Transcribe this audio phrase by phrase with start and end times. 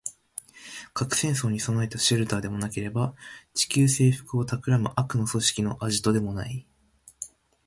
[0.95, 3.13] 核戦争に備えたシェルターでもなければ、
[3.53, 6.65] 地球制服を企む悪の組織のアジトでもない